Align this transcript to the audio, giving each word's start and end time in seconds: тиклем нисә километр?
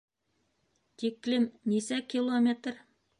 тиклем 1.03 1.45
нисә 1.73 2.03
километр? 2.15 2.81